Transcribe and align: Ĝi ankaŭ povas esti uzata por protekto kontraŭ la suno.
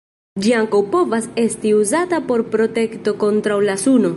Ĝi 0.43 0.53
ankaŭ 0.59 0.79
povas 0.95 1.27
esti 1.43 1.75
uzata 1.81 2.21
por 2.31 2.45
protekto 2.57 3.15
kontraŭ 3.25 3.63
la 3.71 3.77
suno. 3.87 4.09